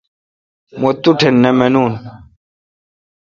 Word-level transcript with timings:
مہ 0.79 0.89
توٹھ 1.01 1.23
نہ 1.41 1.49
مانوں 1.57 1.89